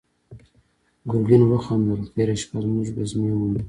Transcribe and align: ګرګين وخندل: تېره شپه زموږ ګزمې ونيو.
ګرګين 1.09 1.43
وخندل: 1.45 2.01
تېره 2.13 2.35
شپه 2.41 2.57
زموږ 2.63 2.87
ګزمې 2.97 3.31
ونيو. 3.35 3.59